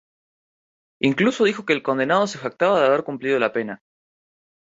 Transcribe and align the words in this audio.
Incluso 0.99 1.43
dijo 1.43 1.63
que 1.63 1.73
el 1.73 1.83
condenado 1.83 2.25
se 2.25 2.39
jactaba 2.39 2.79
de 2.79 2.87
haber 2.87 3.03
cumplido 3.03 3.37
la 3.37 3.53
pena. 3.53 3.83